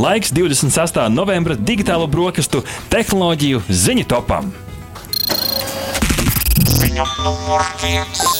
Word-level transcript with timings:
Laiks 0.00 0.30
26. 0.32 0.96
novembra 1.12 1.52
digitālo 1.60 2.06
brokastu 2.08 2.62
tehnoloģiju 2.88 3.60
ziņu 3.68 4.06
topam. 4.08 4.48
Ziņa 6.64 7.04
numur 7.20 7.66
viens. 7.82 8.30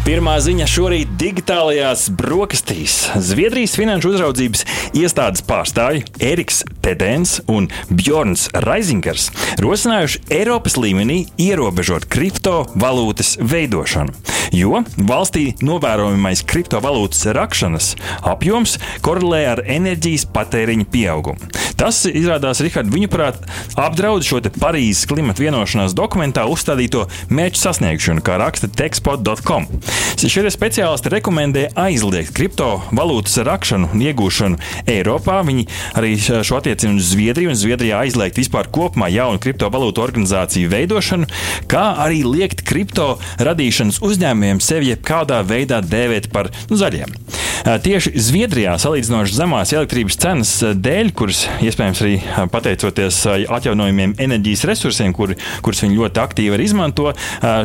Pirmā 0.00 0.32
ziņa 0.42 0.64
šorīt 0.66 1.10
digitālajās 1.20 2.08
brokastīs. 2.18 2.96
Zviedrijas 3.22 3.76
finanšu 3.78 4.10
uzraudzības 4.10 4.64
iestādes 4.98 5.44
pārstāvji 5.46 6.02
Eriks 6.32 6.64
Tedens 6.82 7.36
un 7.46 7.68
Bjorns 7.94 8.48
Raizingers 8.66 9.28
rosinājuši 9.62 10.24
Eiropas 10.34 10.74
līmenī 10.82 11.20
ierobežot 11.38 12.08
kriptovalūtas 12.10 13.36
veidošanu, 13.38 14.16
jo 14.54 14.82
valstī 15.08 15.50
novērojamais 15.64 16.44
kriptovalūtas 16.50 17.26
rakšanas 17.36 17.92
apjoms 18.32 18.78
korelē 19.04 19.42
ar 19.54 19.64
enerģijas 19.66 20.26
patēriņa 20.34 20.88
pieaugumu. 20.92 21.50
Tas 21.80 22.02
izrādās, 22.04 22.60
Rihard, 22.60 22.90
viņuprāt, 22.92 23.38
apdraud 23.80 24.20
šo 24.26 24.42
Parīzes 24.60 25.06
klimata 25.08 25.40
vienošanās 25.40 25.94
dokumentā 25.96 26.42
uzstādīto 26.52 27.06
mērķu 27.32 27.56
sasniegšanu, 27.56 28.20
kā 28.24 28.36
raksta 28.42 28.68
techspot.com. 28.68 29.64
Šie 30.20 30.44
speciālisti 30.52 31.12
rekomendē 31.14 31.62
aizliegt 31.80 32.34
kriptovalūtas 32.36 33.38
rakšanu 33.48 33.88
un 33.94 34.04
iegūšanu 34.04 34.60
Eiropā. 34.92 35.38
Viņi 35.48 35.64
arī 35.96 36.12
šo 36.20 36.58
attiecinu 36.58 37.00
uz 37.00 37.14
Zviedriju 37.14 37.54
un 37.54 37.56
Zviedrijā 37.56 38.02
aizliegt 38.04 38.36
vispār 38.36 38.68
kopumā 38.68 39.08
jaunu 39.14 39.40
kriptovalūtu 39.40 40.04
organizāciju 40.04 40.68
veidošanu, 40.74 41.30
kā 41.70 41.86
arī 42.04 42.20
liekt 42.28 42.60
kripto 42.68 43.14
radīšanas 43.40 44.02
uzņēmumiem 44.04 44.60
sevi 44.60 44.92
jebkādā 44.92 45.40
veidā 45.48 45.80
dēvēt 45.80 46.28
par 46.34 46.52
nu, 46.68 46.76
zaļiem. 46.76 47.16
Tieši 47.60 48.12
Zviedrijā 48.16 48.72
salīdzinoši 48.80 49.36
zemās 49.36 49.72
elektrības 49.76 50.16
cenas 50.20 50.52
dēļ, 50.80 51.10
kuras 51.16 51.42
iespējams 51.64 52.00
arī 52.04 52.14
pateicoties 52.52 53.18
atjaunojumiem 53.52 54.14
enerģijas 54.20 54.64
resursiem, 54.70 55.12
kur, 55.16 55.34
kurus 55.64 55.82
viņi 55.84 55.98
ļoti 55.98 56.22
aktīvi 56.22 56.56
arī 56.56 56.68
izmanto, 56.68 57.10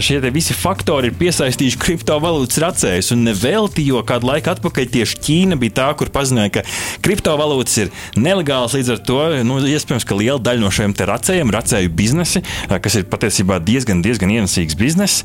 šie 0.03 0.19
visi 0.35 0.55
faktori 0.57 1.11
ir 1.11 1.17
piesaistījuši 1.19 1.79
kriptovalūtas 1.81 2.59
racējus. 2.63 3.13
Un 3.15 3.23
nevelti, 3.29 3.85
jo 3.87 4.01
kādu 4.07 4.29
laiku 4.31 4.51
atpakaļ 4.55 4.89
tieši 4.97 5.21
Ķīna 5.25 5.59
bija 5.61 5.77
tā, 5.79 5.87
kur 5.97 6.11
paziņoja, 6.13 6.51
ka 6.57 6.65
kriptovalūtas 7.05 7.79
ir 7.85 7.93
nelegāls. 8.19 8.75
Līdz 8.75 8.93
ar 8.97 9.01
to 9.07 9.19
nu, 9.47 9.61
iespējams, 9.71 10.07
ka 10.07 10.19
liela 10.19 10.41
daļa 10.43 10.63
no 10.65 10.73
šiem 10.75 10.95
racējiem, 10.95 11.53
racēju 11.55 11.93
biznesi, 11.95 12.43
kas 12.69 12.99
ir 12.99 13.07
patiesībā 13.11 13.61
diezgan, 13.63 14.03
diezgan 14.05 14.33
ienesīgs 14.35 14.75
bizness, 14.79 15.23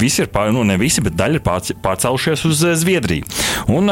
visi 0.00 0.24
ir, 0.24 0.32
nu, 0.54 0.66
ne 0.66 0.78
visi, 0.80 1.04
bet 1.04 1.16
daļa 1.18 1.40
ir 1.40 1.46
pārcēlušies 1.84 2.46
uz 2.48 2.66
Zviedriju. 2.82 3.28
Un, 3.70 3.91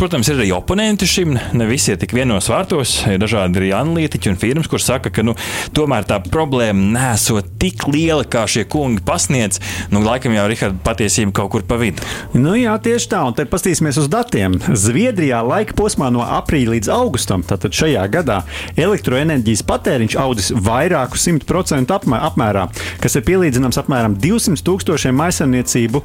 protams, 0.00 0.28
ir 0.30 0.38
arī 0.38 0.50
oponenti 0.54 1.08
šim. 1.08 1.36
Ne 1.56 1.66
visi 1.68 1.92
ir 1.92 1.98
tik 2.00 2.14
vienos 2.16 2.48
vārtos. 2.50 2.96
Ir 3.10 3.20
dažādi 3.22 3.60
arī 3.60 3.70
analītiķi 3.76 4.32
un 4.32 4.38
firmas, 4.40 4.68
kur 4.70 4.82
saka, 4.82 5.12
ka 5.14 5.24
nu, 5.26 5.34
tomēr 5.76 6.06
tā 6.08 6.20
problēma 6.24 6.90
nesot 6.94 7.48
tik 7.60 7.86
liela, 7.90 8.24
kā 8.24 8.46
šie 8.50 8.64
kungi 8.70 9.02
pasniedz. 9.06 9.60
Nu, 9.92 10.02
laikam 10.04 10.34
jau 10.36 10.46
Rihards 10.50 10.80
patiesība 10.86 11.34
kaut 11.40 11.52
kur 11.54 11.66
pa 11.66 11.78
vidu. 11.80 12.04
Nu, 12.36 12.54
jā, 12.58 12.76
tieši 12.82 13.10
tā. 13.12 13.22
Un 13.26 13.36
te 13.36 13.46
paskatīsimies 13.48 14.00
uz 14.00 14.08
datiem. 14.12 14.56
Zviedrijā 14.70 15.42
laika 15.46 15.76
posmā 15.78 16.10
no 16.14 16.24
aprīļa 16.24 16.76
līdz 16.76 16.92
augustam, 16.94 17.44
tātad 17.46 17.74
šajā 17.76 18.06
gadā, 18.12 18.40
elektroenerģijas 18.80 19.64
patēriņš 19.68 20.18
audzis 20.20 20.52
vairāku 20.54 21.18
simt 21.20 21.46
procentu 21.48 21.96
apmērā, 21.96 22.66
kas 23.02 23.16
ir 23.18 23.26
pielīdzināms 23.26 23.80
apmēram 23.82 24.16
200 24.20 24.64
tūkstošiem 24.66 25.16
maisaimniecību, 25.20 26.02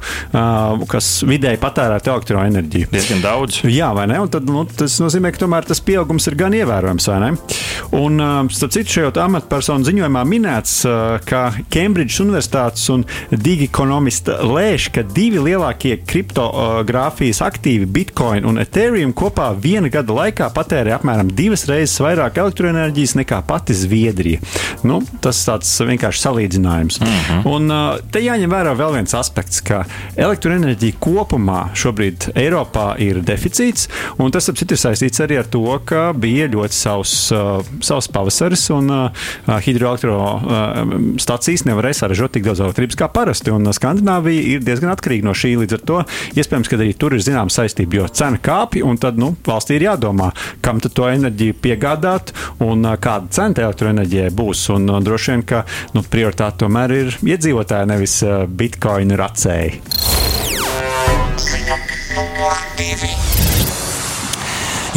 kas 0.90 1.10
vidēji 1.28 1.62
patērētu 1.62 2.12
elektroenerģiju. 2.14 2.90
Diezgan 2.92 3.22
daudz 3.24 3.35
daudz. 3.36 3.60
Jā, 3.68 3.92
vai 3.96 4.06
ne? 4.10 4.18
Un 4.22 4.30
tad, 4.32 4.46
nu, 4.48 4.64
tas 4.66 4.98
nozīmē, 5.02 5.32
ka 5.34 5.44
tomēr 5.44 5.66
tas 5.68 5.80
pieaugums 5.84 6.26
ir 6.30 6.36
gan 6.38 6.54
ievērojams, 6.56 7.08
vai 7.10 7.18
ne? 7.22 7.30
Un, 7.96 8.20
starp 8.52 8.74
citu, 8.74 8.92
šajā 8.96 9.12
amatpersonu 9.26 9.86
ziņojumā 9.86 10.22
minēts, 10.28 10.78
ka 11.28 11.42
Kembridžas 11.72 12.22
Universitātes 12.24 12.86
un 12.92 13.04
Digiconomista 13.30 14.38
lēš, 14.46 14.88
ka 14.94 15.04
divi 15.06 15.42
lielākie 15.42 15.98
kriptogrāfijas 16.08 17.42
aktīvi, 17.46 17.88
Bitcoin 17.98 18.46
un 18.48 18.60
Ethereum, 18.62 19.14
kopā 19.16 19.50
viena 19.60 19.90
gada 19.92 20.16
laikā 20.16 20.50
patērē 20.56 20.96
apmēram 20.96 21.30
divas 21.36 21.66
reizes 21.70 21.98
vairāk 22.02 22.40
elektroenerģijas 22.42 23.16
nekā 23.20 23.42
pati 23.46 23.76
Zviedrija. 23.76 24.42
Nu, 24.86 25.00
tas 25.24 25.42
tāds 25.46 25.70
vienkārši 25.86 26.24
salīdzinājums. 26.26 27.00
Mm 27.00 27.20
-hmm. 27.28 27.46
Un 27.46 28.02
te 28.12 28.22
jāņem 28.24 28.50
vērā 28.50 28.74
vēl 28.76 28.98
viens 28.98 29.14
aspekts, 29.14 29.60
ka 29.60 29.84
elektroenerģija 30.16 31.00
kopumā 31.00 31.68
šobrīd 31.74 32.30
Eiropā 32.34 32.88
ir 33.02 33.22
deficīts. 33.26 33.88
Tas 34.36 34.50
ap 34.50 34.58
citu 34.60 34.76
ir 34.76 34.80
saistīts 34.80 35.22
arī 35.24 35.38
ar 35.40 35.48
to, 35.50 35.64
ka 35.88 36.10
bija 36.16 36.48
ļoti 36.52 36.76
savs, 36.76 37.14
uh, 37.34 37.64
savs 37.84 38.08
pavasaris 38.12 38.66
un 38.74 38.90
uh, 38.92 39.26
hidroelektrostacijas 39.64 41.64
uh, 41.64 41.70
nevarēja 41.70 42.00
saražot 42.02 42.34
tik 42.36 42.46
daudz 42.46 42.62
elektrības 42.64 42.98
kā 43.00 43.08
parasti. 43.12 43.52
Un 43.54 43.72
Skandināvija 43.76 44.56
ir 44.56 44.66
diezgan 44.66 44.92
atkarīga 44.94 45.28
no 45.28 45.34
šī. 45.36 45.54
Līdz 45.62 45.78
ar 45.78 45.84
to 45.88 46.00
iespējams, 46.36 46.70
ka 46.70 46.78
arī 46.78 46.92
tur 46.98 47.16
ir 47.16 47.24
zināma 47.24 47.52
saistība, 47.52 48.00
jo 48.00 48.10
cena 48.12 48.40
kāpj, 48.42 48.82
un 48.86 49.00
tad 49.00 49.20
nu, 49.20 49.32
valstī 49.46 49.78
ir 49.78 49.88
jādomā, 49.88 50.32
kam 50.64 50.82
to 50.84 51.08
enerģiju 51.08 51.58
piegādāt 51.64 52.34
un 52.64 52.84
uh, 52.84 52.96
kāda 53.00 53.32
cena 53.34 53.66
elektroenerģijai 53.66 54.32
būs. 54.36 54.68
Un, 54.76 54.88
uh, 54.92 55.02
droši 55.04 55.34
vien, 55.34 55.46
ka 55.48 55.64
nu, 55.96 56.04
prioritāte 56.06 56.64
tomēr 56.64 56.96
ir 57.00 57.18
iedzīvotāji, 57.24 57.92
nevis 57.92 58.20
uh, 58.26 58.44
bitkoinu 58.46 59.18
racēji. 59.18 59.80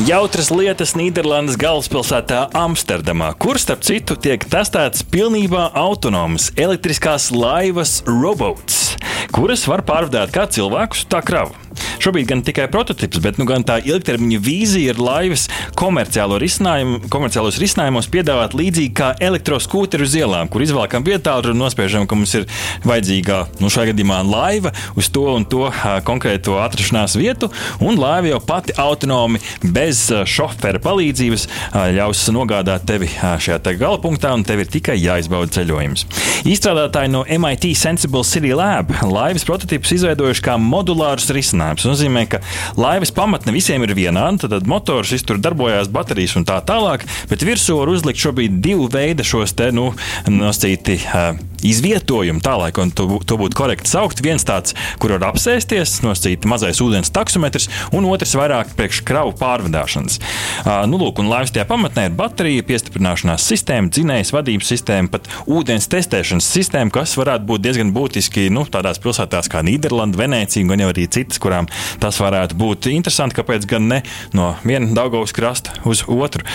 Jautras 0.08 0.48
lietas 0.56 0.94
Nīderlandes 0.96 1.58
galvaspilsētā 1.60 2.46
Amsterdamā, 2.56 3.34
kur 3.36 3.60
starp 3.60 3.84
citu 3.84 4.16
tiek 4.16 4.46
testēts 4.48 5.04
pilnībā 5.04 5.66
autonomas 5.76 6.48
elektriskās 6.56 7.28
laivas 7.36 7.98
robots, 8.08 8.94
kuras 9.36 9.68
var 9.68 9.84
pārvadāt 9.84 10.32
kā 10.32 10.48
cilvēkus, 10.48 11.04
tā 11.12 11.20
kravu. 11.26 11.69
Šobrīd 12.04 12.30
gan 12.30 12.44
tikai 12.46 12.68
prototyps, 12.72 13.20
bet 13.24 13.40
nu, 13.40 13.48
gan 13.50 13.66
tā 13.68 13.80
ilgtermiņa 13.84 14.40
vīzija 14.44 14.94
ir 14.94 15.02
laivas 15.02 15.48
komerciālo 15.80 16.40
risinājumu, 16.42 17.02
komerciālos 17.12 17.60
risinājumos 17.62 18.10
piedāvāt 18.12 18.56
līdzīgi 18.58 18.94
kā 18.98 19.12
elektroskūteri 19.24 20.06
uz 20.06 20.16
ielām, 20.20 20.50
kur 20.52 20.64
izvēlkam 20.64 21.06
vietālu 21.08 21.54
un 21.54 21.62
nospiežam, 21.64 22.08
ka 22.10 22.18
mums 22.18 22.36
ir 22.40 22.48
vajadzīgā, 22.88 23.40
nu, 23.62 23.72
šajā 23.72 23.94
gadījumā 23.94 24.20
laiva 24.28 24.74
uz 25.00 25.10
to 25.14 25.26
un 25.34 25.46
to 25.50 25.70
konkrēto 26.08 26.58
atrašanās 26.62 27.18
vietu, 27.20 27.52
un 27.84 28.00
laiva 28.00 28.34
jau 28.34 28.42
pati 28.44 28.76
autonomi 28.80 29.42
bez 29.64 30.06
šofera 30.30 30.82
palīdzības 30.84 31.48
ļaus 31.96 32.26
nogādāt 32.36 32.88
tevi 32.90 33.10
šajā 33.14 33.60
te 33.66 33.76
galapunktā, 33.80 34.34
un 34.36 34.46
tev 34.48 34.64
ir 34.64 34.72
tikai 34.72 34.98
jāizbauda 35.00 35.60
ceļojums. 35.60 36.06
Izstrādātāji 36.50 37.14
no 37.14 37.26
MIT 37.28 37.72
Sensible 37.78 38.24
City 38.28 38.54
Lab 38.56 38.92
laivas 39.06 39.46
prototypus 39.48 39.94
izveidojuši 39.98 40.46
kā 40.46 40.58
modulārus 40.62 41.30
risinājumus 41.36 41.69
risinājums. 41.70 41.84
Tas 41.84 41.92
nozīmē, 41.94 42.26
ka 42.30 42.42
laivas 42.80 43.12
pamatne 43.12 43.54
visiem 43.54 43.84
ir 43.84 43.96
vienāda, 43.98 44.50
tad 44.50 44.68
motors 44.68 45.14
tur 45.24 45.40
darbojās, 45.40 45.92
baterijas 45.92 46.38
un 46.40 46.46
tā 46.46 46.60
tālāk, 46.66 47.06
bet 47.30 47.46
virsū 47.46 47.80
var 47.80 47.90
uzlikt 47.90 48.20
šobrīd 48.20 48.62
divu 48.62 48.90
veidu 48.92 49.24
šos 49.24 49.54
te 49.54 49.72
nu, 49.72 49.94
nosacīti. 50.28 51.00
Uh, 51.14 51.49
izvietojumu, 51.66 52.42
tā 52.44 52.56
lai 52.60 52.72
to, 52.74 53.06
to 53.26 53.38
būtu 53.40 53.58
korekti 53.58 53.92
saukt. 53.92 54.24
Viens 54.26 54.46
tāds, 54.48 54.76
kur 55.02 55.14
var 55.16 55.30
apsēsties, 55.32 56.00
nosacīt 56.06 56.48
mazais 56.50 56.82
ūdens 56.84 57.12
taksometrs, 57.14 57.70
un 57.96 58.08
otrs 58.10 58.36
vairāk 58.40 58.74
priekš 58.78 59.02
kravu 59.08 59.34
pārvadāšanas. 59.40 60.20
Uh, 60.20 60.84
nu, 60.90 61.00
lūk, 61.02 61.22
un 61.22 61.32
laivas 61.32 61.54
tajā 61.56 61.68
pamatnē 61.70 62.10
ir 62.10 62.18
baterija, 62.18 62.66
piestiprināšanās 62.68 63.46
sistēma, 63.52 63.92
dzinējas 63.94 64.34
vadības 64.36 64.72
sistēma, 64.74 65.12
pat 65.14 65.30
ūdens 65.50 65.90
testēšanas 65.92 66.50
sistēma, 66.58 66.94
kas 66.94 67.16
varētu 67.20 67.48
būt 67.50 67.66
diezgan 67.66 67.94
būtiski 67.96 68.48
nu, 68.54 68.66
tādās 68.70 69.02
pilsētās 69.04 69.52
kā 69.52 69.64
Nīderlanda, 69.66 70.20
Venecija 70.20 70.80
jau 70.80 70.90
arī 70.92 71.08
citas, 71.12 71.40
kurām 71.42 71.68
tas 72.02 72.20
varētu 72.22 72.58
būt 72.60 72.90
interesanti. 72.94 73.38
Kāpēc 73.40 73.68
gan 73.70 73.88
ne 73.92 74.02
no 74.36 74.52
viena 74.64 74.90
Daugavas 74.96 75.34
krasta 75.36 75.76
uz 75.90 76.04
otru 76.08 76.46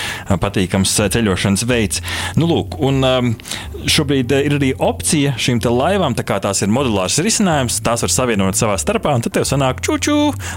patīkams 0.40 0.92
ceļošanas 1.14 1.66
veids? 1.68 2.02
Nu, 2.38 2.48
lūk, 2.50 2.78
un 2.84 3.04
um, 3.06 3.32
šobrīd 3.90 4.32
ir 4.40 4.56
arī 4.58 4.72
opcija 4.74 4.93
šīm 5.02 5.58
laivām, 5.64 6.14
tā 6.14 6.22
kā 6.26 6.36
tās 6.42 6.62
ir 6.62 6.70
modulārs 6.72 7.18
risinājums, 7.24 7.80
tās 7.84 8.04
var 8.04 8.12
savienot 8.12 8.58
savā 8.58 8.76
starpā, 8.78 9.14
un 9.16 9.24
tad 9.24 9.34
tev 9.34 9.46
sanāk 9.48 9.80
čūčū 9.84 10.14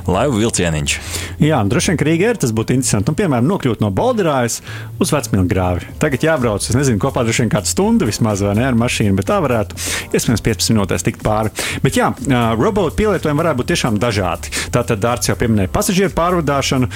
laivu 0.07 0.41
vilcieniņš. 0.43 0.97
Jā, 1.41 1.63
droši 1.65 1.93
vien, 1.93 1.99
Rīgā 2.07 2.31
ir 2.33 2.39
tas 2.41 2.53
būtu 2.55 2.75
interesanti. 2.75 3.09
Nu, 3.09 3.17
piemēram, 3.17 3.47
nokļūt 3.49 3.81
no 3.83 3.89
Bolderājas 3.93 4.59
uz 4.99 5.13
Vecmilgrāvi. 5.13 5.93
Tagad 6.01 6.25
jābrauc, 6.27 6.65
es 6.65 6.77
nezinu, 6.77 6.99
kopā 7.01 7.23
droši 7.25 7.45
vien 7.45 7.53
kādu 7.53 7.71
stundu 7.71 8.07
vismaz 8.09 8.43
vai 8.45 8.55
ne 8.59 8.65
ar 8.67 8.77
mašīnu, 8.77 9.15
bet 9.17 9.29
tā 9.29 9.39
varētu 9.43 9.77
iespējams 10.11 10.43
15 10.45 10.75
minūtēs 10.75 11.07
tikt 11.07 11.23
pāri. 11.25 11.53
Bet 11.83 11.97
jā, 11.97 12.11
robotu 12.57 12.97
pielietojumi 12.99 13.41
varētu 13.43 13.61
būt 13.61 13.71
tiešām 13.73 13.99
dažādi. 14.01 14.53
Tātad 14.73 15.01
Dārts 15.03 15.31
jau 15.31 15.37
pieminēja 15.39 15.71
pasažieru 15.73 16.13
pārvadāšanu, 16.17 16.89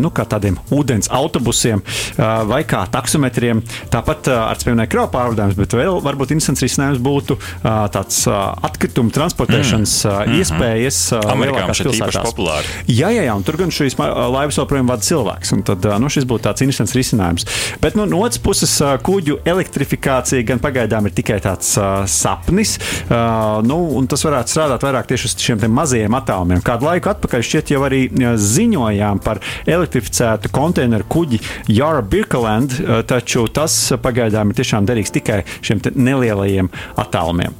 nu, 0.00 0.12
kā 0.14 0.26
tādiem 0.28 0.58
ūdens 0.72 1.10
autobusiem 1.12 1.82
vai 2.16 2.62
kā 2.68 2.84
taksometriem. 2.92 3.62
Tāpat 3.92 4.30
ar 4.32 4.62
pieminēja 4.62 4.92
kravu 4.92 5.12
pārvadājumus, 5.16 5.58
bet 5.58 5.76
vēl 5.78 6.00
varbūt 6.04 6.34
interesants 6.36 6.62
risinājums 6.72 7.02
būtu 7.04 7.38
tāds 7.62 8.24
atkritumu 8.32 9.12
transportēšanas 9.14 9.94
mm. 10.08 10.36
iespējas 10.40 11.00
lielākās 11.20 11.82
pilsētās. 11.84 12.72
Jā, 12.88 13.12
jā, 13.12 13.26
jā, 13.28 13.36
un 13.36 13.44
tur 13.46 13.58
gan 13.60 13.72
šīs 13.74 13.98
laivas 14.00 14.58
joprojām 14.58 14.90
vada 14.90 15.06
cilvēks. 15.06 15.54
Tad 15.68 15.86
nu, 16.02 16.10
šis 16.12 16.26
būtu 16.28 16.46
tāds 16.48 16.64
interesants 16.64 16.96
risinājums. 16.96 17.46
Bet 17.82 17.96
nu, 17.98 18.06
no 18.08 18.22
otras 18.24 18.40
puses, 18.42 18.74
kuģu 19.06 19.40
elektrifikācija 19.48 20.46
gan 20.48 20.62
pagaidām 20.62 21.08
ir 21.08 21.16
tikai 21.16 21.38
tāds 21.44 21.74
sapnis. 22.10 22.76
Nu, 23.10 23.78
tas 24.10 24.26
varētu 24.26 24.54
strādāt 24.54 24.86
vairāk 24.86 25.10
tieši 25.12 25.28
uz 25.28 25.36
šiem 25.42 25.66
mazajiem 25.72 26.16
attālumiem. 26.18 26.62
Kādu 26.64 26.88
laiku 26.88 27.12
atpakaļ 27.12 27.46
šķiet 27.46 27.74
jau 27.74 27.82
arī 27.86 28.04
ziņojām 28.40 29.22
par 29.24 29.42
elektrificētu 29.68 30.50
konteineru 30.54 31.06
kuģi 31.12 31.40
Jara 31.72 32.02
Birkeland, 32.02 32.78
uh, 32.78 33.00
taču 33.06 33.46
tas 33.52 33.74
pagaidām 34.02 34.52
ir 34.52 34.58
tiešām 34.60 34.86
derīgs 34.88 35.12
tikai 35.14 35.42
šiem 35.64 35.82
nelielajiem 35.94 36.61
attālumiem. 37.00 37.54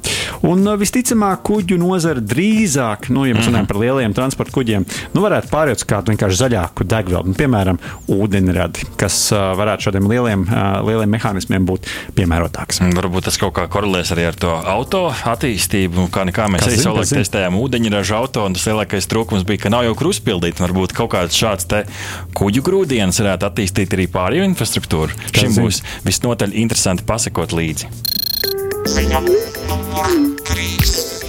Un 0.47 0.63
uh, 0.67 0.75
visticamāk, 0.79 1.43
kuģu 1.47 1.77
nozara 1.79 2.21
drīzāk, 2.23 3.09
nu, 3.13 3.25
ja 3.27 3.35
mēs 3.37 3.47
runājam 3.49 3.69
par 3.69 3.79
lieliem 3.81 4.15
transporta 4.15 4.55
kuģiem, 4.55 4.85
nu, 5.13 5.23
varētu 5.23 5.51
pāriet 5.51 5.81
uz 5.81 5.87
kādu 5.87 6.13
vienkārši 6.13 6.39
zaļāku 6.41 6.87
degvielu, 6.89 7.31
nu, 7.31 7.37
piemēram, 7.37 7.79
ūdeņradi, 8.11 8.89
kas 8.99 9.17
uh, 9.35 9.51
varētu 9.59 9.89
šādiem 9.89 10.09
lieliem, 10.11 10.45
uh, 10.47 10.81
lieliem 10.87 11.13
mehānismiem 11.15 11.67
būt 11.69 11.89
piemērotāks. 12.17 12.81
Varbūt 12.93 13.29
tas 13.29 13.39
kaut 13.41 13.55
kā 13.57 13.67
korelēs 13.71 14.13
arī 14.15 14.27
ar 14.29 14.39
to 14.39 14.51
auto 14.73 15.05
attīstību. 15.11 16.09
Kā 16.13 16.25
nekā 16.27 16.49
mēs 16.51 16.67
arī 16.67 16.79
savulaik 16.81 17.13
testējām 17.13 17.57
ūdeņraža 17.61 18.19
auto, 18.19 18.45
un 18.47 18.57
tas 18.57 18.67
lielākais 18.69 19.09
trūkums 19.11 19.47
bija, 19.47 19.65
ka 19.65 19.73
nav 19.73 19.87
jau 19.87 19.95
kruspildīt. 20.03 20.61
Varbūt 20.63 20.95
kaut 20.97 21.13
kāds 21.15 21.37
šāds 21.39 21.69
kuģu 22.37 22.63
grūdienis 22.65 23.21
varētu 23.23 23.49
attīstīt 23.49 23.95
arī 23.97 24.09
pārējo 24.11 24.47
infrastruktūru. 24.51 25.15
Kas 25.29 25.45
Šim 25.45 25.55
zin? 25.55 25.67
būs 25.67 25.81
visnotaļ 26.05 26.57
interesanti 26.65 27.07
pasakot 27.07 27.55
līdzi. 27.55 28.12
Ziņa. 28.83 29.19
Krīzes. 30.43 31.21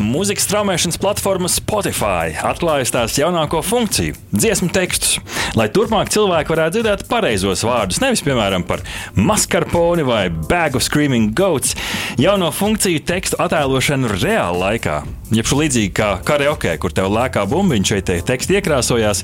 Mūzikas 0.00 0.46
straumēšanas 0.48 0.98
platforma 0.98 1.46
Spotify 1.52 2.32
atklājas 2.48 2.90
tās 2.90 3.18
jaunāko 3.20 3.60
funkciju- 3.62 4.16
dziesmu 4.42 4.72
tekstus, 4.74 5.20
lai 5.58 5.68
turpmāk 5.72 6.10
cilvēki 6.14 6.54
varētu 6.54 6.78
dzirdēt 6.78 7.04
pareizos 7.10 7.64
vārdus. 7.66 8.00
Nevis, 8.02 8.24
piemēram, 8.26 8.64
par 8.66 8.82
maskarponi 9.18 10.06
vai 10.06 10.24
bag 10.30 10.78
of 10.78 10.86
screaming 10.86 11.34
goats, 11.36 11.76
jauno 12.20 12.48
funkciju 12.54 13.04
tekstu 13.06 13.38
attēlošanu 13.44 14.14
reāla 14.16 14.70
laikā. 14.70 15.02
Jeb 15.30 15.46
līdzīgi 15.46 15.92
kā 15.94 16.08
karaoke, 16.26 16.72
kur 16.82 16.90
tev 16.90 17.06
lēkā 17.14 17.44
bumbiņš, 17.46 17.90
šeit 17.92 18.06
te 18.08 18.16
teksti 18.32 18.56
iekrāsojās. 18.58 19.20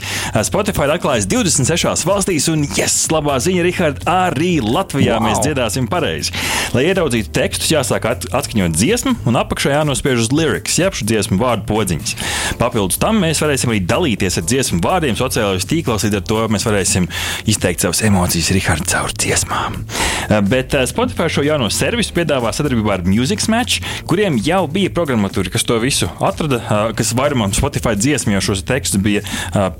Spotify 0.46 0.86
atklājas 0.94 1.26
26 1.26 2.06
valstīs, 2.06 2.46
un, 2.52 2.62
yes, 2.78 3.08
labā 3.10 3.40
ziņa, 3.42 3.64
Rihard, 3.66 4.04
arī 4.06 4.52
Latvijā 4.62 5.16
wow. 5.16 5.26
mēs 5.26 5.42
dziedāsim 5.42 5.90
pareizi. 5.90 6.30
Lai 6.76 6.84
ieraudzītu 6.92 7.32
tekstus, 7.34 7.72
jāsāk 7.74 8.06
atskaņot 8.06 8.78
dziesmu, 8.78 9.16
un 9.26 9.40
apakšā 9.42 9.74
jānospiež 9.80 10.28
uz 10.28 10.30
lyrics 10.30 10.66
liekas, 10.66 10.78
jeb 10.78 10.94
šo 10.96 11.06
dziesmu 11.06 11.38
vārdu 11.40 11.66
podziņas. 11.68 12.14
Papildus 12.58 12.98
tam 13.00 13.20
mēs 13.22 13.40
varēsim 13.42 13.70
arī 13.72 13.80
dalīties 13.86 14.38
ar 14.40 14.46
dziesmu 14.46 14.80
vārdiem 14.82 15.16
sociālajos 15.18 15.66
tīklos, 15.68 16.04
līdz 16.06 16.15
ar 16.18 16.26
to 16.26 16.42
mēs 16.52 16.66
varēsim 16.68 17.08
izteikt 17.48 17.84
savas 17.84 18.02
emocijas 18.06 18.52
Rihards 18.54 18.90
caur 18.90 19.12
dziesmām. 19.12 19.80
Eh, 20.28 20.40
bet 20.40 20.74
eh, 20.74 20.86
Spotify 20.88 21.28
šo 21.30 21.44
jauno 21.46 21.68
servisu 21.72 22.14
piedāvā 22.16 22.52
sadarbībā 22.54 22.96
ar 22.96 23.04
Music 23.06 23.44
Match, 23.52 23.82
kuriem 24.08 24.38
jau 24.42 24.64
bija 24.70 24.92
programmatūra, 24.94 25.52
kas 25.52 25.66
to 25.66 25.78
visu 25.82 26.08
atrada, 26.24 26.60
eh, 26.62 26.92
kas 26.98 27.12
vairumam 27.16 27.54
Spotify 27.56 27.94
dziesmu 27.98 28.36
jau 28.36 28.42
šos 28.50 28.64
tekstus 28.66 29.02
bija 29.02 29.22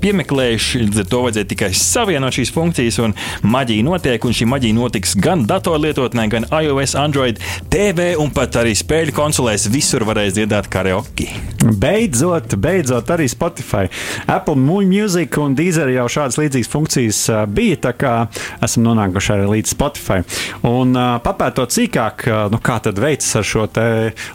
piemeklējuši. 0.01 0.83
Līdz 0.87 1.01
ar 1.03 1.09
to 1.11 1.21
vajadzēja 1.25 1.49
tikai 1.51 1.71
savienot 1.75 2.35
šīs 2.35 2.53
funkcijas, 2.53 2.99
un 3.03 3.15
maģija 3.43 3.85
notiek, 3.87 4.25
un 4.27 4.35
šī 4.35 4.47
maģija 4.49 4.77
notiks 4.77 5.15
gan 5.19 5.45
datorlietotnē, 5.49 6.27
gan 6.31 6.47
iOS, 6.51 6.95
Android, 6.99 7.41
TV 7.73 8.13
un 8.21 8.31
pat 8.35 8.59
arī 8.61 8.75
spēļu 8.77 9.15
konsolēs. 9.17 9.67
Visur 9.73 10.05
varēs 10.07 10.37
dziedāt 10.37 10.69
karaoke. 10.71 11.29
Beidzot, 11.67 12.55
beidzot 12.61 13.09
arī 13.13 13.27
Spotify, 13.31 13.87
Apple 14.27 14.55
Music 14.57 15.35
un 15.41 15.55
Deezer 15.57 15.91
jau 15.91 16.07
šādas 16.27 16.39
līdzīgas 16.41 16.71
funkcijas 16.71 17.21
bija. 17.53 17.79
Tā 17.87 17.93
kā 17.97 18.13
esam 18.63 18.85
nonākuši 18.87 19.33
arī 19.35 19.47
līdz 19.55 19.73
Spotify. 19.73 20.23
Un 20.67 20.93
papētot 21.23 21.73
sīkāk, 21.73 22.27
nu, 22.51 22.61
kā 22.63 22.79
tad 22.83 22.99
veicas 23.01 23.39
ar 23.39 23.47
šo 23.47 23.65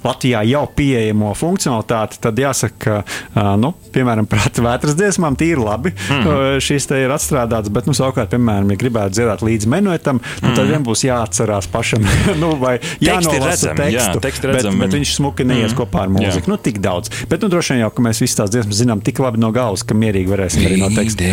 Latvijā 0.04 0.42
jau 0.46 0.64
pieejamo 0.76 1.32
funkcionalitāti, 1.38 2.20
tad 2.22 2.38
jāsaka, 2.38 3.02
ka, 3.34 3.44
nu, 3.60 3.72
piemēram, 3.94 4.26
prāta 4.30 4.64
vētras 4.64 4.96
dziesmām 4.98 5.36
tīri 5.38 5.62
labi. 5.62 5.92
Mm 5.92 6.22
-hmm. 6.22 6.60
Šis 6.62 6.86
te 6.86 7.00
ir 7.02 7.10
atstrādāts, 7.10 7.70
bet, 7.72 7.86
nu, 7.86 7.94
savukārt, 7.94 8.30
piemēram, 8.30 8.70
ja 8.70 8.76
gribētu 8.76 9.16
dzirdēt 9.16 9.42
līdz 9.42 9.66
menuetam, 9.66 10.16
nu, 10.16 10.22
mm 10.22 10.48
-hmm. 10.48 10.56
tad 10.56 10.66
vien 10.66 10.84
būs 10.84 11.04
jāatcerās 11.06 11.68
pašam, 11.72 12.04
nu, 12.42 12.56
vai 12.56 12.78
jānolasa 13.00 13.74
tekstu, 13.74 13.96
jā, 13.96 14.20
tekstu 14.20 14.46
redzam, 14.48 14.78
bet, 14.78 14.90
bet 14.90 15.00
viņš 15.00 15.14
smuki 15.16 15.44
neies 15.44 15.72
mm 15.72 15.76
-hmm. 15.76 15.80
kopā 15.80 16.02
ar 16.02 16.08
mūziku 16.08 16.32
mūziku. 16.32 16.50
Nu, 16.52 16.56
tik 16.56 16.78
daudz. 16.82 17.10
Bet 17.28 17.42
nu, 17.42 17.48
droši 17.52 17.74
vien 17.74 17.82
jau, 17.84 17.90
ka 17.94 18.04
mēs 18.04 18.20
visas 18.22 18.38
tās 18.38 18.52
dziesmas 18.52 18.78
zinām 18.80 19.02
tik 19.04 19.20
labi 19.22 19.40
no 19.42 19.52
galvas, 19.54 19.84
ka 19.86 19.96
mierīgi 19.98 20.30
varēsim 20.30 20.66
arī 20.66 20.80
no 20.80 20.90
teksta. 20.94 21.28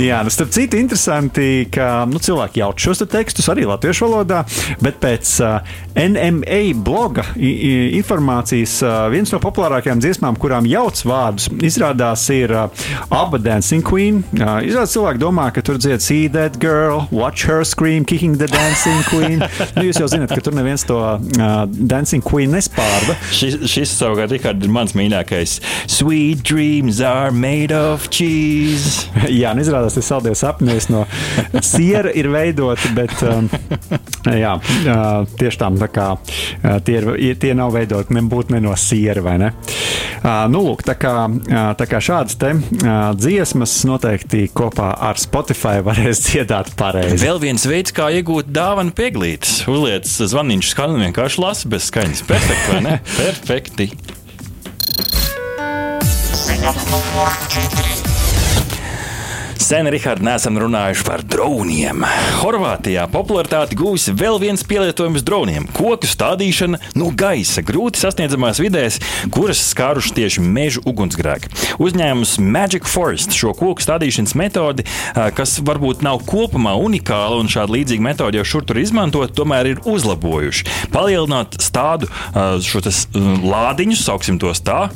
Jā, 0.00 0.20
nu, 0.26 0.32
starp 0.32 0.52
citu, 0.54 0.78
interesanti, 0.80 1.66
ka 1.72 2.04
nu, 2.10 2.20
cilvēki 2.22 2.60
jauc 2.62 2.82
šos 2.82 3.00
te 3.02 3.06
tekstus 3.10 3.48
arī 3.52 3.64
latviešu 3.68 4.06
valodā, 4.06 4.42
bet 4.84 5.00
pēc 5.02 5.32
uh, 5.44 5.72
NMA 5.96 6.60
bloga 6.86 7.24
informācijas 7.36 8.76
uh, 8.84 8.96
viens 9.12 9.32
no 9.32 9.40
populārākajām 9.42 10.02
dziesmām, 10.02 10.38
kurām 10.40 10.68
jauc 10.68 11.00
vārdus, 11.08 11.48
izrādās 11.64 12.26
ir 12.34 12.54
uh, 12.54 12.84
Abba 13.08 13.40
Dancing 13.42 13.86
Queen. 13.86 14.22
Uh, 14.36 14.60
izrādās 14.66 14.94
cilvēki 14.96 15.22
domā, 15.22 15.48
ka 15.54 15.64
tur 15.64 15.80
dzied 15.80 16.04
See 16.04 16.28
That 16.32 16.60
Girl, 16.62 17.06
Watch 17.14 17.48
Her 17.48 17.64
Scream, 17.64 18.04
Kicking 18.04 18.36
the 18.38 18.50
Dancing 18.50 19.00
Queen. 19.08 19.40
nu, 19.78 19.86
jūs 19.88 20.02
jau 20.02 20.10
zināt, 20.10 20.34
ka 20.34 20.44
tur 20.44 20.56
neviens 20.58 20.84
to 20.88 21.00
uh, 21.00 21.64
Dancing 21.66 22.24
Queen 22.24 22.52
nespēja 22.54 22.90
vārda. 22.90 23.16
Šis, 23.34 23.58
šis 23.70 23.92
savukārt 23.98 24.34
Rikārd, 24.34 24.62
ir 24.64 24.72
mans 24.72 24.94
mīļākais. 24.98 25.58
Sweet 25.90 26.44
dreams 26.46 27.00
are 27.00 27.30
made 27.30 27.74
of 27.76 28.08
cheese. 28.10 28.49
jā, 29.42 29.54
nu 29.54 29.64
izrādās, 29.64 29.96
ka 29.98 30.04
saldie 30.04 30.34
sapņi 30.38 30.78
no 30.92 31.04
siera 31.64 32.12
ir 32.16 32.30
veidoti, 32.32 32.92
bet 32.96 33.14
um, 33.26 33.48
jā, 34.26 34.56
tieši 35.40 35.60
tā, 35.60 35.70
tā 35.80 35.90
kā 35.92 36.08
tie, 36.86 37.00
ir, 37.00 37.38
tie 37.40 37.54
nav 37.56 37.74
veidoti 37.76 38.16
nebūtu 38.16 38.54
ne 38.54 38.62
no 38.64 38.76
siera, 38.78 39.22
vai 39.24 39.36
ne? 39.42 39.52
Nu, 40.52 40.60
lūk, 40.66 40.84
tā 40.84 40.94
kā, 41.00 41.14
tā 41.78 41.86
kā 41.88 42.00
šādas 42.04 42.36
te 42.40 42.52
dziesmas 43.16 43.78
noteikti 43.88 44.46
kopā 44.52 44.90
ar 45.08 45.20
Spotify 45.20 45.80
varēs 45.84 46.22
dziedāt 46.28 46.74
pareizi. 46.80 47.20
Vēl 47.24 47.40
viens 47.42 47.66
veids, 47.68 47.94
kā 47.96 48.10
iegūt 48.20 48.52
dāvanu 48.52 48.94
pieglītes. 48.96 49.64
Uzliec 49.70 50.08
zvaniņš 50.08 50.72
skan 50.74 50.96
un 50.96 51.06
vienkārši 51.08 51.44
lasi 51.44 51.72
bez 51.72 51.90
skaņas. 51.90 52.24
Perfekti, 52.28 52.72
vai 52.74 52.80
ne? 52.86 52.96
Perfekti. 53.20 53.90
Sen, 59.70 59.86
Rihard, 59.86 60.18
neesam 60.18 60.56
runājuši 60.58 61.04
par 61.06 61.20
droniem. 61.22 62.00
Horvātijā 62.40 63.04
popularitāti 63.12 63.76
gūs 63.78 64.08
vēl 64.18 64.40
viens 64.42 64.64
pielietojums 64.66 65.22
droniem- 65.22 65.68
koku 65.78 66.08
stādīšana 66.10 66.80
no 66.98 67.12
gaisa 67.14 67.62
grūti 67.62 68.02
sasniedzamās 68.02 68.58
vidēs, 68.58 68.98
kuras 69.30 69.60
skāruši 69.62 70.10
tieši 70.16 70.42
meža 70.42 70.82
ugunsgrēki. 70.82 71.52
Uzņēmums 71.78 72.40
Magic 72.40 72.82
Forest 72.84 73.30
šo 73.30 73.54
koku 73.54 73.78
stādīšanas 73.78 74.34
metodi, 74.34 74.84
kas 75.14 75.60
varbūt 75.60 76.02
nav 76.02 76.26
kopumā 76.26 76.74
unikāla 76.74 77.38
un 77.38 77.46
šāda 77.46 77.70
līdzīga 77.70 78.00
metode 78.00 78.34
jau 78.42 78.44
šur 78.44 78.66
tur 78.66 78.74
izmantot, 78.74 79.30
tomēr 79.30 79.66
ir 79.66 79.76
uzlabojuši. 79.86 80.64
Palielināt 80.90 81.62
stādu 81.62 82.10
šo 82.58 82.82
tas, 82.82 83.06
lādiņus, 83.14 84.02
sauksim 84.02 84.36
tos 84.40 84.58
tā, 84.60 84.90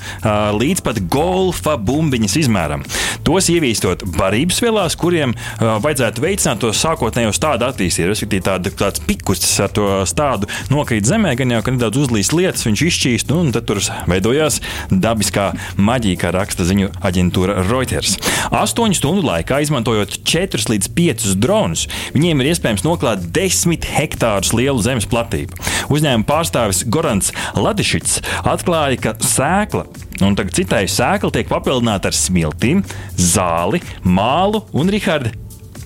līdz 0.58 0.82
pat 0.82 0.96
golfa 1.08 1.78
bumbiņas 1.78 2.36
izmēram. 2.42 2.82
Tos 3.22 3.46
ievīstot 3.48 4.02
barības 4.18 4.63
vielās, 4.64 4.96
kuriem 4.98 5.34
uh, 5.34 5.76
vajadzētu 5.84 6.24
veicināt 6.24 6.62
to 6.64 6.72
sākotnējo 6.74 7.34
stādu 7.36 7.68
attīstību. 7.68 8.10
Respektīvi, 8.12 8.44
tāda, 8.48 8.72
tāds 8.84 9.02
pikustis 9.04 9.54
ar 9.62 9.72
to 9.74 9.88
stādu 10.08 10.48
nokrīt 10.72 11.08
zemē, 11.08 11.34
gan 11.38 11.54
jau, 11.54 11.62
ka 11.64 11.74
nedaudz 11.74 12.04
uzlīst 12.04 12.34
lietas, 12.36 12.64
viņš 12.66 12.84
izšķīst, 12.88 13.34
un 13.34 13.52
tad 13.54 13.68
tur 13.68 13.80
veidojās 14.10 14.60
dabiskā 14.90 15.50
maģija, 15.76 16.20
kā 16.24 16.32
raksta 16.34 16.66
ziņu 16.68 16.90
aģentūra 17.04 17.60
Reuters. 17.68 18.16
Astoņu 18.54 18.98
stundu 18.98 19.24
laikā, 19.26 19.60
izmantojot 19.64 20.18
4 20.24 20.70
līdz 20.74 20.90
5 20.96 21.26
dronus, 21.40 21.86
viņiem 22.16 22.42
ir 22.42 22.52
iespējams 22.52 22.86
noklāt 22.86 23.28
10 23.34 23.88
hektārus 23.94 24.54
lielu 24.56 24.80
zemes 24.84 25.08
platību. 25.10 25.58
Uzņēmuma 25.92 26.28
pārstāvis 26.28 26.84
Gorants 26.88 27.32
Ladišits 27.58 28.20
atklāja, 28.44 29.00
ka 29.00 29.16
sēkla 29.24 29.86
Un 30.22 30.36
tagad 30.38 30.54
citai 30.54 30.84
sēkla 30.90 31.32
tiek 31.34 31.48
papildināta 31.50 32.12
ar 32.12 32.14
smiltīm, 32.14 32.84
zāli, 33.18 33.82
mālu 34.06 34.62
un 34.76 34.92
Rihardu 34.92 35.34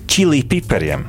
čili 0.09 0.43
pipariem. 0.45 1.07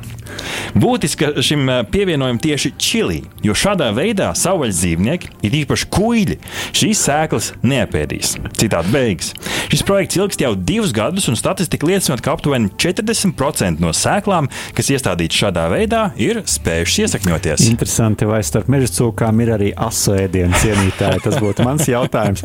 Būtiska 0.77 1.33
šim 1.43 1.69
eh, 1.69 1.81
pievienojam 1.91 2.39
tieši 2.41 2.73
čili, 2.79 3.19
jo 3.43 3.55
šādā 3.57 3.89
veidā 3.95 4.31
savvaļas 4.37 4.79
dzīvnieki, 4.79 5.31
ir 5.47 5.57
īpaši 5.63 5.89
kuģi, 5.91 6.37
šīs 6.77 7.01
sēklas 7.09 7.51
neapēdīs. 7.65 8.37
Citādi 8.57 8.95
beigas. 8.95 9.33
Šis 9.71 9.85
projekts 9.87 10.17
ilgst 10.19 10.41
jau 10.43 10.51
divus 10.51 10.91
gadus, 10.91 11.29
un 11.31 11.37
statistika 11.39 11.87
liecina, 11.87 12.17
ka 12.19 12.33
aptuveni 12.35 12.67
40% 12.75 13.79
no 13.79 13.93
sēklām, 13.95 14.49
kas 14.75 14.89
iestādītas 14.91 15.37
šādā 15.45 15.63
veidā, 15.71 16.01
ir 16.19 16.41
spējušas 16.43 17.05
iesakņoties. 17.05 17.63
Interesanti, 17.71 18.27
vai 18.27 18.41
starp 18.43 18.67
meža 18.67 18.89
cūkām 18.97 19.39
ir 19.45 19.53
arī 19.55 19.69
asēdienu 19.71 20.59
cienītāji? 20.59 21.21
Tas 21.23 21.37
būtu 21.39 21.63
mans 21.63 21.87
jautājums. 21.87 22.43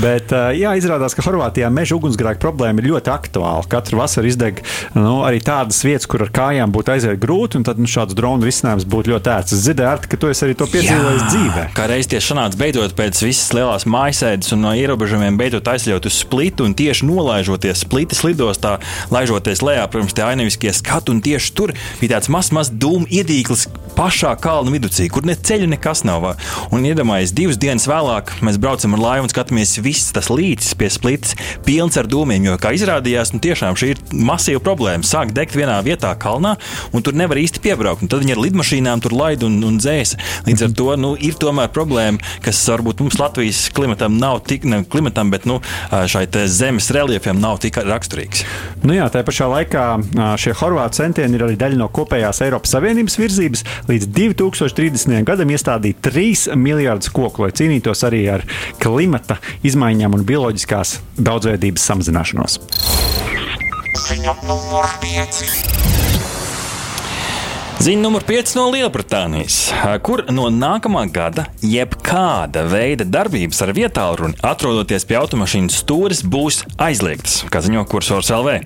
Bet, 0.00 0.32
jā, 0.56 0.72
izrādās, 0.80 1.12
ka 1.12 1.26
Horvātijā 1.26 1.68
meža 1.68 1.98
ugunsgrēka 1.98 2.40
problēma 2.40 2.80
ir 2.80 2.88
ļoti 2.94 3.12
aktuāla. 3.12 3.68
Katru 3.68 4.00
vasaru 4.00 4.32
izdeg 4.32 4.64
nu, 4.96 5.20
arī 5.28 5.44
tādas 5.44 5.82
vietas, 5.84 6.08
kur 6.08 6.24
ar 6.24 6.32
kājām 6.32 6.72
būtu 6.72 6.96
aiziet 6.96 7.20
grūti, 7.20 7.60
un 7.60 7.68
tad 7.68 7.76
nu, 7.76 7.90
šāds 7.92 8.16
drona 8.16 8.48
risinājums 8.48 8.88
būtu 8.88 9.12
ļoti 9.12 9.32
ērts. 9.36 9.58
Es 9.58 9.66
dzirdēju, 9.68 10.08
ka 10.08 10.22
tu 10.24 10.32
arī 10.32 10.56
to 10.56 10.70
piedzīvojies 10.72 11.28
dzīvē. 11.28 11.68
Kā 11.76 11.90
reiz 11.92 12.08
tieši 12.08 12.32
sanāca 12.32 12.62
beidzot 12.64 12.96
pēc 12.96 13.20
visas 13.28 13.52
lielās 13.52 13.84
mājasēdes 13.84 14.56
un 14.56 14.64
no 14.64 14.72
ierobežojumiem 14.80 15.36
beidzot 15.44 15.70
aizļaut 15.74 16.08
uz 16.08 16.18
splitu 16.54 16.68
un 16.70 16.74
tieši 16.78 17.06
nolaižoties 17.08 17.82
splitas 17.82 18.22
lidostā, 18.22 18.78
laižoties 19.10 19.62
lejā, 19.62 19.88
protams, 19.90 20.14
tie 20.14 20.22
ainaviskie 20.22 20.70
skati, 20.70 21.10
un 21.10 21.18
tieši 21.20 21.50
tur 21.54 21.72
bija 21.98 22.14
tāds 22.14 22.30
mazs, 22.30 22.52
mazs 22.54 22.70
dūmu 22.70 23.10
iedīglis 23.10 23.66
pašā 23.96 24.34
kalna 24.42 24.74
vidū, 24.74 24.90
kur 25.12 25.26
ne 25.26 25.36
ceļa 25.36 25.68
nekas 25.74 26.04
nav. 26.06 26.26
Un 26.74 26.86
iedomājieties, 26.86 27.34
divas 27.36 27.58
dienas 27.60 27.86
vēlāk 27.90 28.32
mēs 28.44 28.58
braucam 28.60 28.96
ar 28.96 29.02
laivu 29.02 29.26
un 29.26 29.32
skatāmies, 29.32 29.76
viss 29.84 30.12
tas 30.14 30.30
līcis 30.32 30.74
pie 30.78 30.90
splitas 30.92 31.34
pilns 31.66 31.98
ar 32.00 32.08
dūmiem. 32.10 32.48
Jo, 32.48 32.56
kā 32.60 32.74
izrādījās, 32.76 33.34
nu, 33.34 33.42
tiešām 33.44 33.78
šī 33.78 33.90
ir 33.94 34.02
masīva 34.14 34.62
problēma. 34.64 35.06
Sāk 35.06 35.34
degt 35.36 35.56
vienā 35.58 35.76
vietā 35.86 36.12
kalnā, 36.20 36.54
un 36.94 37.04
tur 37.04 37.16
nevar 37.16 37.40
īsti 37.40 37.62
piebraukt. 37.64 38.04
Un 38.04 38.12
tad 38.12 38.24
viņi 38.24 38.36
ar 38.36 38.42
lidmašīnām 38.44 39.04
tur 39.04 39.16
laid 39.16 39.44
un, 39.46 39.58
un 39.66 39.78
dzēsa. 39.82 40.20
Līdz 40.48 40.66
ar 40.68 40.76
to 40.78 40.88
nu, 41.00 41.14
ir 41.18 41.38
tomēr 41.40 41.70
problēma, 41.74 42.22
kas 42.44 42.62
varbūt 42.70 43.02
mums 43.04 43.18
Latvijas 43.20 43.66
klimatam 43.74 44.18
nav 44.20 44.42
tik, 44.48 44.66
ne 44.68 44.82
klimatam, 44.88 45.32
bet 45.34 45.48
nu, 45.48 45.60
šai 45.90 46.26
zemes 46.50 46.90
reliefiem 46.94 47.40
nav 47.40 47.60
tik 47.64 47.78
raksturīgs. 47.84 48.44
Nu 48.84 48.96
jā, 48.96 49.06
tā 49.12 49.24
pašā 49.26 49.48
laikā 49.50 49.84
šie 50.40 50.54
Horvātu 50.58 51.00
centieni 51.00 51.38
ir 51.38 51.46
arī 51.46 51.58
daļa 51.60 51.78
no 51.80 51.88
kopējās 51.94 52.42
Eiropas 52.46 52.74
Savienības 52.74 53.18
virzības 53.20 53.64
līdz 53.88 54.08
2030. 54.16 55.24
gadam 55.26 55.52
iestādīt 55.52 56.00
3 56.04 56.56
miljardus 56.60 57.12
koku, 57.14 57.44
lai 57.44 57.52
cīnītos 57.56 58.04
arī 58.08 58.24
ar 58.32 58.46
klimata 58.82 59.38
izmaiņām 59.66 60.16
un 60.16 60.26
bioloģiskās 60.28 60.98
daudzveidības 61.20 61.88
samazināšanos. 61.92 62.58
Ziņa 64.04 64.36
numur 64.48 64.88
5. 65.04 66.13
Ziņa 67.82 68.00
numur 68.04 68.22
5 68.22 68.52
no 68.54 68.68
Lielbritānijas, 68.70 69.56
kur 70.06 70.22
no 70.30 70.46
nākamā 70.52 71.02
gada 71.10 71.48
jebkāda 71.58 72.62
veida 72.70 73.02
darbības 73.02 73.58
ar 73.66 73.72
vietālruni, 73.74 74.38
atrodoties 74.46 75.04
pie 75.08 75.18
automašīnas 75.18 75.80
stūres, 75.82 76.22
būs 76.22 76.62
aizliegtas, 76.78 77.40
kā 77.50 77.64
ziņo 77.64 77.82
kursors 77.90 78.30
LV. 78.30 78.60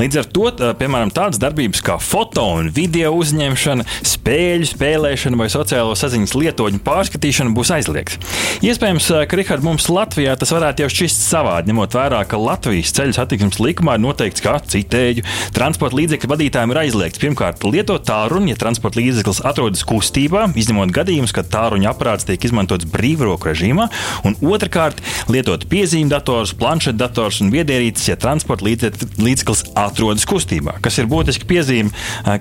Līdz 0.00 0.20
ar 0.20 0.28
to, 0.32 0.46
piemēram, 0.80 1.12
tādas 1.14 1.40
darbības 1.40 1.84
kā 1.84 1.98
foto 2.00 2.46
un 2.56 2.70
video 2.72 3.12
uzņemšana, 3.16 3.84
spēļu 4.08 4.70
spēlēšana 4.72 5.38
vai 5.40 5.50
sociālo 5.52 5.92
saziņas 5.96 6.34
lietotņu 6.40 6.80
pārskatīšana 6.84 7.54
būs 7.56 7.74
aizliegta. 7.76 8.18
Iespējams, 8.64 9.10
ka 9.28 9.38
Rihard, 9.38 9.64
mums 9.68 9.90
Latvijā 9.92 10.32
tas 10.40 10.52
varētu 10.56 10.84
jau 10.84 10.90
šķist 10.96 11.22
savādi, 11.28 11.70
ņemot 11.70 11.96
vērā, 11.96 12.24
ka 12.28 12.40
Latvijas 12.40 12.94
ceļu 12.96 13.16
satiksmes 13.16 13.60
likumā 13.60 13.98
ir 13.98 14.04
noteikts, 14.04 14.44
ka 14.44 14.56
citēju 14.64 15.24
transporta 15.56 16.00
līdzekļu 16.00 16.32
vadītājiem 16.34 16.72
ir 16.74 16.82
aizliegts 16.86 17.22
pirmkārt 17.22 17.64
lietot 17.68 18.04
tālruni 18.08 18.45
ja 18.52 18.58
transporta 18.60 19.00
līdzeklis 19.00 19.42
atrodas 19.46 19.84
kustībā, 19.86 20.46
izņemot 20.58 20.92
gadījumus, 20.94 21.34
kad 21.36 21.50
tāruņa 21.52 21.92
aparāts 21.92 22.26
tiek 22.28 22.42
izmantots 22.48 22.88
brīvroku 22.90 23.50
režīmā, 23.50 23.88
un 24.26 24.36
otrkārt, 24.44 25.02
lietot 25.32 25.66
piezīmju 25.70 26.12
dators, 26.12 26.54
planšetdators 26.58 27.42
un 27.44 27.52
viedierīces, 27.54 28.10
ja 28.12 28.18
transporta 28.20 28.66
līdzeklis 28.66 29.64
atrodas 29.76 30.26
kustībā, 30.28 30.78
kas 30.84 31.00
ir 31.00 31.10
būtiski 31.10 31.48
piezīme, 31.48 31.92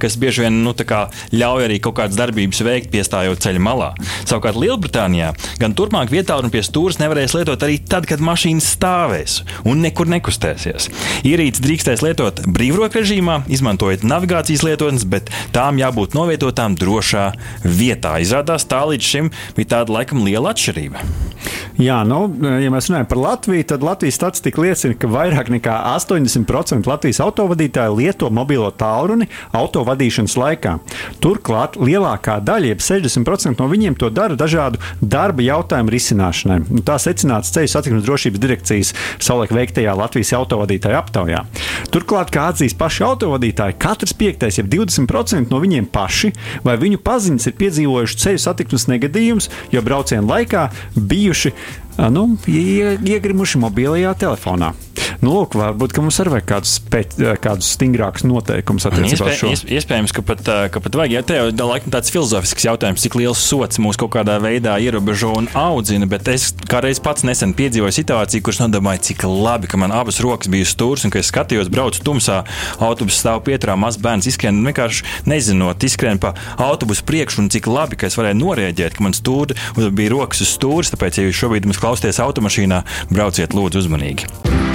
kas 0.02 0.20
bieži 0.22 0.46
vien 0.46 0.62
nu, 0.66 0.76
ļauj 0.76 1.66
arī 1.68 1.80
kaut 1.84 1.98
kādas 2.00 2.18
darbības 2.20 2.62
veikt, 2.66 2.92
piestājot 2.94 3.42
ceļa 3.44 3.62
malā. 3.64 3.92
Savukārt 4.28 4.60
Lielbritānijā 4.60 5.32
gan 5.62 5.76
turpmāk 5.78 6.12
vietā 6.14 6.38
un 6.42 6.52
pie 6.54 6.64
stūres 6.66 7.00
nevarēs 7.02 7.36
lietot 7.38 7.64
arī 7.66 7.80
tad, 7.80 8.08
kad 8.10 8.24
mašīna 8.24 8.64
stāvēs 8.64 9.40
un 9.68 9.82
nekur 9.86 10.10
nekustēsies. 10.12 10.90
Ierīces 11.28 11.64
drīkstēs 11.64 12.04
lietot 12.06 12.44
brīvroku 12.46 13.00
režīmā, 13.00 13.42
izmantojot 13.52 14.06
navigācijas 14.08 14.66
lietotnes, 14.68 15.08
bet 15.10 15.32
tām 15.56 15.80
jābūt 15.82 15.95
jābūt 15.96 16.16
novietotām 16.16 16.76
drošā 16.76 17.30
vietā. 17.64 18.18
Izrādās, 18.20 18.68
tā 18.68 18.84
līdz 18.84 19.06
šim 19.06 19.32
bija 19.56 19.80
tāda 19.80 19.96
laikam 19.96 20.26
liela 20.26 20.52
atšķirība. 20.52 21.00
Jā, 21.80 22.02
nu, 22.08 22.26
ja 22.40 22.72
mēs 22.72 22.88
runājam 22.90 23.08
par 23.10 23.20
Latviju, 23.20 23.66
tad 23.68 23.84
Latvijas 23.84 24.16
statistika 24.16 24.62
liecina, 24.64 24.96
ka 24.96 25.10
vairāk 25.12 25.50
nekā 25.52 25.76
80% 25.92 26.88
Latvijas 26.88 27.20
autovadītāju 27.24 27.98
lieto 28.00 28.30
mobilo 28.32 28.70
tālruni 28.72 29.28
autovadīšanas 29.56 30.38
laikā. 30.40 30.78
Turklāt 31.24 31.76
lielākā 31.80 32.38
daļa, 32.44 32.72
jeb 32.74 32.84
60% 32.84 33.60
no 33.60 33.68
viņiem 33.72 33.98
to 34.00 34.10
dara 34.12 34.38
dažādu 34.40 34.80
darba 35.02 35.44
jautājumu 35.46 35.94
risināšanai. 35.96 36.60
Tā 36.88 36.98
secināts 37.02 37.52
Ceļu 37.56 37.72
satiksmes 37.72 38.08
drošības 38.08 38.42
direkcijas 38.42 38.94
savulaik 39.20 39.54
veiktajā 39.56 39.96
Latvijas 40.00 40.34
autovadītāju 40.40 41.00
aptaujā. 41.00 41.44
Turklāt, 41.92 42.32
kā 42.36 42.50
atzīst 42.52 42.80
paši 42.80 43.06
autovadītāji, 43.08 43.78
katrs 43.84 44.16
piektais, 44.18 44.60
jeb 44.60 44.72
20% 44.72 45.52
no 45.52 45.62
viņiem 45.64 45.85
paši 45.92 46.34
vai 46.66 46.78
viņu 46.82 47.02
paziņas 47.06 47.50
ir 47.50 47.58
piedzīvojuši 47.60 48.22
ceļu 48.24 48.44
satiksmes 48.46 48.88
negadījumus, 48.92 49.50
jo 49.74 49.84
brauciena 49.86 50.26
laikā 50.28 50.70
bijuši 50.96 51.54
nu, 52.12 52.28
iegrimuši 52.48 53.62
mobilajā 53.64 54.16
telefonā. 54.26 54.74
Nu, 55.26 55.32
lūk, 55.34 55.56
varbūt 55.58 55.96
mums 55.98 56.20
arī 56.22 56.36
vajag 56.36 56.46
kādus, 56.52 56.74
pēc, 56.92 57.16
kādus 57.42 57.72
stingrākus 57.74 58.26
noteikumus 58.28 58.86
attiecībā 58.86 59.32
uz 59.32 59.40
šo. 59.40 59.50
Iespējams, 59.74 60.14
ka 60.14 60.22
pat, 60.26 60.44
ka 60.70 60.82
pat 60.84 60.98
vajag. 61.00 61.16
Jā, 61.16 61.22
te 61.26 61.38
jau 61.40 61.48
laikam 61.66 61.94
tāds 61.96 62.12
filozofisks 62.14 62.68
jautājums, 62.68 63.02
cik 63.02 63.18
liels 63.18 63.42
sots 63.42 63.82
mūs 63.82 63.98
kaut 63.98 64.12
kādā 64.14 64.36
veidā 64.44 64.76
ierobežo 64.84 65.32
un 65.40 65.50
audzina, 65.58 66.06
bet 66.10 66.30
es 66.30 66.52
kādreiz 66.70 67.02
pats 67.02 67.26
nesen 67.26 67.56
piedzīvoju 67.58 67.96
situāciju, 67.98 68.46
kuras 68.46 68.62
nodomāju, 68.62 69.02
cik 69.08 69.26
labi, 69.26 69.72
ka 69.72 69.80
man 69.82 69.96
abas 69.96 70.22
rokas 70.22 70.52
bija 70.52 70.70
stūrs 70.70 71.08
un 71.08 71.16
ka 71.16 71.24
es 71.24 71.32
skatījos, 71.34 71.74
braucu 71.74 72.06
tumsā, 72.06 72.44
autobusu 72.78 73.18
stāv 73.18 73.42
pieturā, 73.50 73.74
mazs 73.82 73.98
bērns 74.06 74.30
izskrien, 74.30 74.62
vienkārši 74.70 75.26
nezinot, 75.32 75.88
izskrien 75.90 76.22
pa 76.22 76.36
autobusu 76.62 77.08
priekšu 77.10 77.42
un 77.42 77.50
cik 77.56 77.72
labi, 77.72 77.98
ka 77.98 78.12
es 78.12 78.20
varēju 78.20 78.44
norēģēt, 78.44 79.00
ka 79.00 79.08
man 79.08 79.18
stūri 79.18 79.58
bija 79.90 80.14
rokas 80.14 80.46
uz 80.46 80.54
stūres, 80.54 80.94
tāpēc, 80.94 81.18
ja 81.18 81.30
jūs 81.32 81.42
šobrīd 81.42 81.66
mums 81.66 81.82
klausāties 81.82 82.22
automašīnā, 82.22 82.84
brauciet 83.10 83.58
lūdzu 83.58 83.88
uzmanīgi. 83.88 84.75